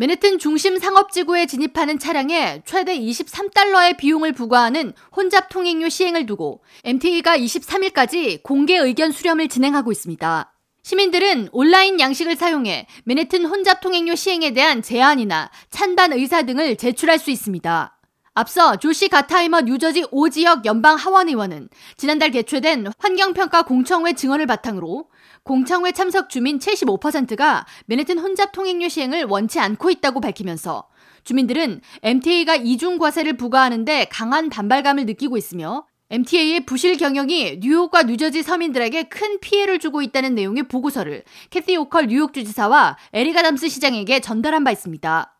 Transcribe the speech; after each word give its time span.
맨해튼 0.00 0.38
중심 0.38 0.78
상업지구에 0.78 1.44
진입하는 1.44 1.98
차량에 1.98 2.62
최대 2.64 2.98
23달러의 2.98 3.98
비용을 3.98 4.32
부과하는 4.32 4.94
혼잡 5.14 5.50
통행료 5.50 5.90
시행을 5.90 6.24
두고 6.24 6.62
MTA가 6.84 7.36
23일까지 7.36 8.42
공개 8.42 8.78
의견 8.78 9.12
수렴을 9.12 9.48
진행하고 9.48 9.92
있습니다. 9.92 10.54
시민들은 10.82 11.50
온라인 11.52 12.00
양식을 12.00 12.36
사용해 12.36 12.86
맨해튼 13.04 13.44
혼잡 13.44 13.82
통행료 13.82 14.14
시행에 14.14 14.54
대한 14.54 14.80
제안이나 14.80 15.50
찬반 15.68 16.14
의사 16.14 16.44
등을 16.44 16.76
제출할 16.76 17.18
수 17.18 17.30
있습니다. 17.30 17.99
앞서 18.34 18.76
조시 18.76 19.08
가타이머 19.08 19.62
뉴저지 19.62 20.04
5지역 20.04 20.64
연방 20.64 20.94
하원 20.94 21.28
의원은 21.28 21.68
지난달 21.96 22.30
개최된 22.30 22.86
환경평가 22.98 23.62
공청회 23.62 24.12
증언을 24.12 24.46
바탕으로 24.46 25.10
공청회 25.42 25.90
참석 25.90 26.30
주민 26.30 26.58
75%가 26.60 27.66
맨해튼 27.86 28.18
혼잡 28.18 28.52
통행료 28.52 28.88
시행을 28.88 29.24
원치 29.24 29.58
않고 29.58 29.90
있다고 29.90 30.20
밝히면서 30.20 30.88
주민들은 31.24 31.80
MTA가 32.02 32.54
이중 32.54 32.98
과세를 32.98 33.36
부과하는데 33.36 34.06
강한 34.10 34.48
반발감을 34.48 35.06
느끼고 35.06 35.36
있으며 35.36 35.86
MTA의 36.10 36.66
부실 36.66 36.96
경영이 36.96 37.58
뉴욕과 37.60 38.04
뉴저지 38.04 38.42
서민들에게 38.42 39.04
큰 39.04 39.40
피해를 39.40 39.80
주고 39.80 40.02
있다는 40.02 40.36
내용의 40.36 40.68
보고서를 40.68 41.24
캐티 41.50 41.76
오컬 41.76 42.06
뉴욕 42.06 42.32
주지사와 42.32 42.96
에리가 43.12 43.42
담스 43.42 43.68
시장에게 43.68 44.20
전달한 44.20 44.62
바 44.62 44.70
있습니다. 44.70 45.34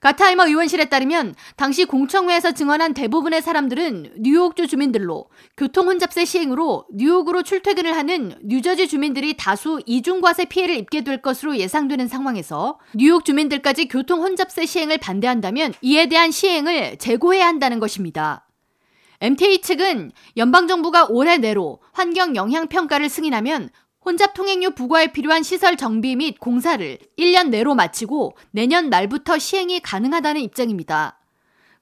가타이머 0.00 0.46
의원실에 0.46 0.86
따르면 0.86 1.34
당시 1.56 1.84
공청회에서 1.84 2.52
증언한 2.52 2.94
대부분의 2.94 3.42
사람들은 3.42 4.14
뉴욕주 4.18 4.66
주민들로 4.66 5.26
교통 5.56 5.88
혼잡세 5.88 6.24
시행으로 6.24 6.86
뉴욕으로 6.92 7.42
출퇴근을 7.42 7.96
하는 7.96 8.34
뉴저지 8.42 8.88
주민들이 8.88 9.36
다수 9.36 9.80
이중과세 9.86 10.46
피해를 10.46 10.76
입게 10.76 11.02
될 11.02 11.22
것으로 11.22 11.56
예상되는 11.56 12.08
상황에서 12.08 12.78
뉴욕 12.94 13.24
주민들까지 13.24 13.88
교통 13.88 14.22
혼잡세 14.22 14.66
시행을 14.66 14.98
반대한다면 14.98 15.74
이에 15.82 16.06
대한 16.06 16.30
시행을 16.30 16.98
재고해야 16.98 17.46
한다는 17.46 17.80
것입니다. 17.80 18.46
MTA 19.20 19.62
측은 19.62 20.12
연방정부가 20.36 21.06
올해 21.08 21.38
내로 21.38 21.80
환경 21.92 22.36
영향 22.36 22.66
평가를 22.66 23.08
승인하면 23.08 23.70
혼잡 24.04 24.34
통행료 24.34 24.70
부과에 24.70 25.12
필요한 25.12 25.42
시설 25.42 25.76
정비 25.76 26.14
및 26.14 26.38
공사를 26.38 26.98
1년 27.18 27.48
내로 27.48 27.74
마치고 27.74 28.36
내년 28.50 28.90
말부터 28.90 29.38
시행이 29.38 29.80
가능하다는 29.80 30.42
입장입니다. 30.42 31.18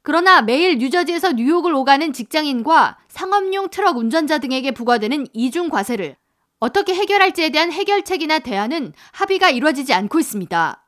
그러나 0.02 0.40
매일 0.40 0.78
뉴저지에서 0.78 1.32
뉴욕을 1.32 1.74
오가는 1.74 2.12
직장인과 2.12 2.98
상업용 3.08 3.70
트럭 3.70 3.96
운전자 3.96 4.38
등에게 4.38 4.70
부과되는 4.70 5.26
이중 5.32 5.68
과세를 5.68 6.16
어떻게 6.60 6.94
해결할지에 6.94 7.50
대한 7.50 7.72
해결책이나 7.72 8.38
대안은 8.38 8.92
합의가 9.12 9.50
이루어지지 9.50 9.92
않고 9.92 10.20
있습니다. 10.20 10.86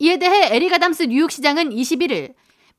이에 0.00 0.18
대해 0.18 0.56
에릭 0.56 0.74
아담스 0.74 1.04
뉴욕시장은 1.04 1.70
21일 1.70 2.34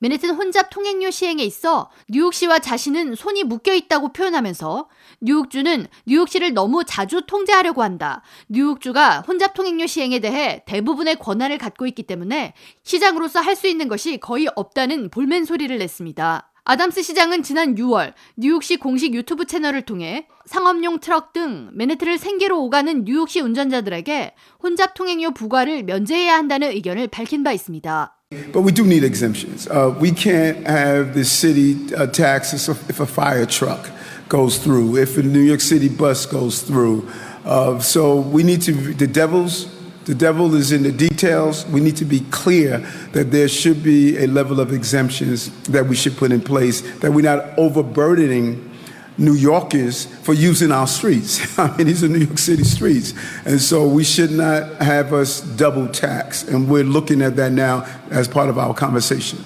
맨해튼 0.05 0.35
혼잡 0.35 0.69
통행료 0.69 1.09
시행에 1.09 1.43
있어 1.43 1.89
뉴욕시와 2.09 2.59
자신은 2.59 3.15
손이 3.15 3.43
묶여 3.43 3.73
있다고 3.73 4.13
표현하면서 4.13 4.87
뉴욕주는 5.21 5.87
뉴욕시를 6.05 6.53
너무 6.53 6.83
자주 6.85 7.23
통제하려고 7.25 7.81
한다. 7.81 8.21
뉴욕주가 8.47 9.21
혼잡 9.21 9.55
통행료 9.55 9.87
시행에 9.87 10.19
대해 10.19 10.61
대부분의 10.67 11.15
권한을 11.17 11.57
갖고 11.57 11.87
있기 11.87 12.03
때문에 12.03 12.53
시장으로서 12.83 13.39
할 13.39 13.55
수 13.55 13.67
있는 13.67 13.87
것이 13.87 14.17
거의 14.17 14.49
없다는 14.53 15.09
볼멘 15.09 15.45
소리를 15.45 15.77
냈습니다. 15.77 16.54
아담스 16.67 17.03
시장은 17.03 17.43
지난 17.43 17.75
6월 17.75 18.13
뉴욕시 18.37 18.77
공식 18.77 19.13
유튜브 19.13 19.45
채널을 19.45 19.83
통해 19.83 20.25
상업용 20.47 20.99
트럭 20.99 21.31
등 21.31 21.69
맨해튼을 21.73 22.17
생계로 22.17 22.59
오가는 22.63 23.05
뉴욕시 23.05 23.39
운전자들에게 23.39 24.33
혼잡 24.63 24.95
통행료 24.95 25.29
부과를 25.29 25.83
면제해야 25.83 26.33
한다는 26.33 26.71
의견을 26.71 27.09
밝힌 27.09 27.43
바 27.43 27.51
있습니다. 27.51 28.13
But 28.51 28.65
we 28.65 28.73
do 28.73 28.83
need 28.83 29.05
exemptions. 29.05 29.69
Uh, 29.69 29.93
we 30.01 30.09
can't 30.09 30.65
have 30.65 31.13
the 31.13 31.23
city 31.23 31.77
uh, 31.93 32.07
taxes 32.11 32.67
if 32.89 32.99
a 32.99 33.05
fire 33.05 33.45
truck 33.45 33.91
goes 34.27 34.57
through, 34.57 34.97
if 34.97 35.19
a 35.19 35.21
New 35.21 35.45
York 35.45 35.61
City 35.61 35.87
bus 35.87 36.25
goes 36.25 36.65
through. 36.65 37.07
Uh, 37.45 37.77
so 37.77 38.17
we 38.17 38.41
need 38.41 38.63
to, 38.63 38.73
the 38.73 39.05
devil's, 39.05 39.69
the 40.05 40.15
devil 40.15 40.53
is 40.55 40.71
in 40.71 40.83
the 40.83 40.91
details. 40.91 41.65
We 41.65 41.79
need 41.81 41.97
to 41.97 42.05
be 42.05 42.21
clear 42.31 42.77
that 43.11 43.31
there 43.31 43.47
should 43.47 43.83
be 43.83 44.17
a 44.23 44.27
level 44.27 44.59
of 44.59 44.71
exemptions 44.71 45.49
that 45.63 45.85
we 45.87 45.95
should 45.95 46.15
put 46.15 46.31
in 46.31 46.41
place, 46.41 46.81
that 46.99 47.11
we're 47.11 47.21
not 47.21 47.57
overburdening 47.57 48.71
New 49.17 49.33
Yorkers 49.33 50.05
for 50.05 50.33
using 50.33 50.71
our 50.71 50.87
streets. 50.87 51.57
I 51.59 51.75
mean, 51.77 51.87
these 51.87 52.03
are 52.03 52.07
New 52.07 52.19
York 52.19 52.37
City 52.37 52.63
streets. 52.63 53.13
And 53.45 53.59
so 53.59 53.87
we 53.87 54.03
should 54.03 54.31
not 54.31 54.75
have 54.81 55.13
us 55.13 55.41
double 55.41 55.87
tax. 55.87 56.43
And 56.43 56.69
we're 56.69 56.83
looking 56.83 57.21
at 57.21 57.35
that 57.37 57.51
now 57.51 57.85
as 58.11 58.27
part 58.27 58.49
of 58.49 58.57
our 58.57 58.73
conversation. 58.73 59.43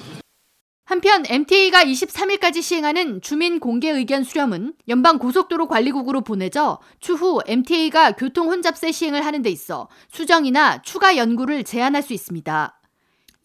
한편 0.90 1.24
MTA가 1.30 1.84
23일까지 1.84 2.64
시행하는 2.64 3.22
주민 3.22 3.60
공개 3.60 3.92
의견 3.92 4.24
수렴은 4.24 4.74
연방 4.88 5.20
고속도로 5.20 5.68
관리국으로 5.68 6.22
보내져 6.22 6.80
추후 7.00 7.42
MTA가 7.46 8.14
교통 8.14 8.48
혼잡세 8.48 8.92
시행을 8.92 9.24
하는 9.24 9.44
데 9.44 9.52
있어 9.52 9.88
수정이나 10.12 10.82
추가 10.82 11.16
연구를 11.16 11.64
제안할 11.64 12.02
수 12.02 12.14
있습니다. 12.14 12.82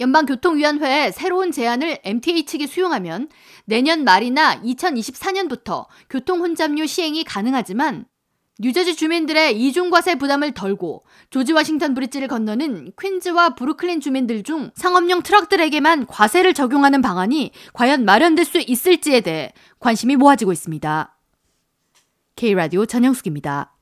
연방교통위원회의 0.00 1.12
새로운 1.12 1.53
제안을 1.53 1.99
MTA 2.03 2.47
측이 2.47 2.66
수용하면 2.66 3.28
내년 3.66 4.05
말이나 4.05 4.62
2024년부터 4.62 5.84
교통 6.09 6.41
혼잡료 6.41 6.87
시행이 6.87 7.25
가능하지만 7.25 8.06
뉴저지 8.61 8.95
주민들의 8.95 9.61
이중과세 9.61 10.15
부담을 10.15 10.53
덜고 10.53 11.05
조지 11.31 11.53
워싱턴 11.53 11.93
브릿지를 11.93 12.29
건너는 12.29 12.93
퀸즈와 13.01 13.57
브루클린 13.57 14.01
주민들 14.01 14.45
중 14.45 14.71
상업용 14.77 15.23
트럭들에게만 15.23 16.07
과세를 16.07 16.55
적용하는 16.55 17.03
방안이 17.03 17.51
과연 17.73 18.05
마련될 18.05 18.45
수 18.45 18.61
있을지에 18.61 19.23
대해 19.23 19.53
관심이 19.81 20.15
모아지고 20.15 20.53
있습니다. 20.53 21.19
K라디오 22.37 22.87
전영숙입니다. 22.87 23.74